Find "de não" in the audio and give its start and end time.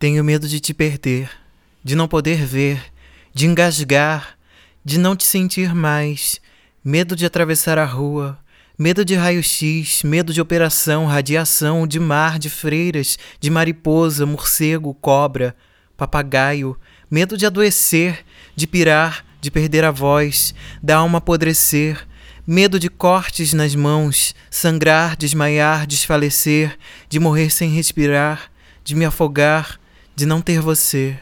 1.82-2.06, 4.84-5.16, 30.18-30.40